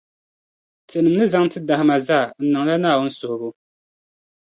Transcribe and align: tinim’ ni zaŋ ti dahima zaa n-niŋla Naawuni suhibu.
tinim’ 0.87 1.13
ni 1.17 1.25
zaŋ 1.33 1.45
ti 1.51 1.59
dahima 1.67 1.95
zaa 2.07 2.31
n-niŋla 2.43 2.75
Naawuni 2.81 3.11
suhibu. 3.17 3.49